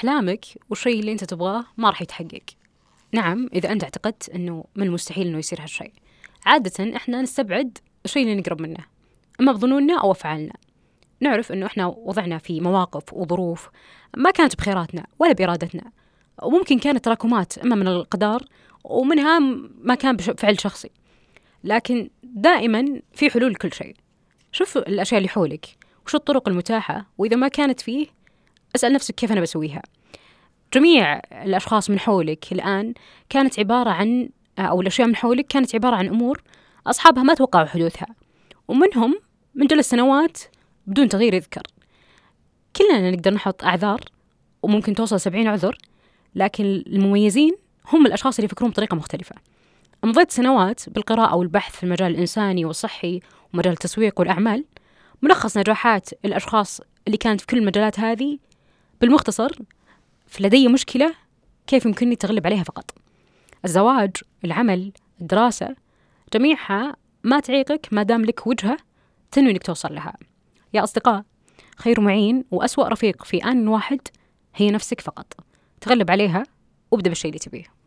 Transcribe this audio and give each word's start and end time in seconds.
أحلامك 0.00 0.44
والشيء 0.70 1.00
اللي 1.00 1.12
أنت 1.12 1.24
تبغاه 1.24 1.64
ما 1.76 1.88
راح 1.88 2.02
يتحقق. 2.02 2.42
نعم 3.12 3.48
إذا 3.54 3.72
أنت 3.72 3.84
اعتقدت 3.84 4.28
أنه 4.28 4.64
من 4.76 4.86
المستحيل 4.86 5.26
أنه 5.26 5.38
يصير 5.38 5.62
هالشيء 5.62 5.92
عادة 6.46 6.96
إحنا 6.96 7.22
نستبعد 7.22 7.78
الشيء 8.04 8.22
اللي 8.22 8.34
نقرب 8.34 8.60
منه. 8.60 8.84
إما 9.40 9.52
بظنوننا 9.52 10.00
أو 10.00 10.12
أفعالنا. 10.12 10.52
نعرف 11.20 11.52
أنه 11.52 11.66
إحنا 11.66 11.86
وضعنا 11.86 12.38
في 12.38 12.60
مواقف 12.60 13.12
وظروف 13.12 13.70
ما 14.16 14.30
كانت 14.30 14.56
بخيراتنا 14.56 15.06
ولا 15.18 15.32
بإرادتنا. 15.32 15.92
وممكن 16.42 16.78
كانت 16.78 17.04
تراكمات 17.04 17.58
إما 17.58 17.76
من 17.76 17.88
القدر 17.88 18.44
ومنها 18.84 19.38
ما 19.80 19.94
كان 19.94 20.16
بفعل 20.16 20.60
شخصي. 20.60 20.90
لكن 21.64 22.10
دائما 22.22 23.00
في 23.12 23.30
حلول 23.30 23.52
لكل 23.52 23.72
شيء. 23.72 23.96
شوف 24.52 24.76
الأشياء 24.76 25.18
اللي 25.18 25.28
حولك 25.28 25.66
وش 26.06 26.14
الطرق 26.14 26.48
المتاحة 26.48 27.06
وإذا 27.18 27.36
ما 27.36 27.48
كانت 27.48 27.80
فيه 27.80 28.19
أسأل 28.76 28.92
نفسك 28.92 29.14
كيف 29.14 29.32
أنا 29.32 29.40
بسويها. 29.40 29.82
جميع 30.74 31.20
الأشخاص 31.32 31.90
من 31.90 31.98
حولك 31.98 32.52
الآن 32.52 32.94
كانت 33.28 33.58
عبارة 33.58 33.90
عن 33.90 34.28
أو 34.58 34.80
الأشياء 34.80 35.08
من 35.08 35.16
حولك 35.16 35.46
كانت 35.46 35.74
عبارة 35.74 35.96
عن 35.96 36.08
أمور 36.08 36.42
أصحابها 36.86 37.22
ما 37.22 37.34
توقعوا 37.34 37.66
حدوثها 37.66 38.06
ومنهم 38.68 39.20
من 39.54 39.66
جلس 39.66 39.90
سنوات 39.90 40.38
بدون 40.86 41.08
تغيير 41.08 41.34
يذكر. 41.34 41.62
كلنا 42.76 43.10
نقدر 43.10 43.34
نحط 43.34 43.64
أعذار 43.64 44.00
وممكن 44.62 44.94
توصل 44.94 45.20
سبعين 45.20 45.48
عذر 45.48 45.78
لكن 46.34 46.64
المميزين 46.64 47.52
هم 47.92 48.06
الأشخاص 48.06 48.38
اللي 48.38 48.44
يفكرون 48.44 48.70
بطريقة 48.70 48.94
مختلفة. 48.94 49.34
مضيت 50.04 50.30
سنوات 50.30 50.88
بالقراءة 50.88 51.36
والبحث 51.36 51.76
في 51.76 51.84
المجال 51.84 52.12
الإنساني 52.12 52.64
والصحي 52.64 53.20
ومجال 53.54 53.72
التسويق 53.72 54.20
والأعمال 54.20 54.64
ملخص 55.22 55.58
نجاحات 55.58 56.10
الأشخاص 56.24 56.80
اللي 57.06 57.18
كانت 57.18 57.40
في 57.40 57.46
كل 57.46 57.58
المجالات 57.58 58.00
هذه 58.00 58.38
بالمختصر 59.00 59.50
فلدي 60.26 60.68
مشكلة 60.68 61.14
كيف 61.66 61.86
يمكنني 61.86 62.12
التغلب 62.12 62.46
عليها 62.46 62.62
فقط. 62.62 62.94
الزواج 63.64 64.10
العمل 64.44 64.92
الدراسة 65.20 65.76
جميعها 66.34 66.96
ما 67.24 67.40
تعيقك 67.40 67.88
ما 67.92 68.02
دام 68.02 68.24
لك 68.24 68.46
وجهة 68.46 68.76
تنوي 69.30 69.50
إنك 69.50 69.62
توصل 69.62 69.94
لها. 69.94 70.16
يا 70.74 70.84
أصدقاء 70.84 71.24
خير 71.76 72.00
معين 72.00 72.44
وأسوأ 72.50 72.88
رفيق 72.88 73.24
في 73.24 73.44
آن 73.44 73.68
واحد 73.68 74.00
هي 74.54 74.70
نفسك 74.70 75.00
فقط. 75.00 75.34
تغلب 75.80 76.10
عليها 76.10 76.42
وابدأ 76.90 77.08
بالشيء 77.08 77.28
اللي 77.28 77.38
تبيه. 77.38 77.79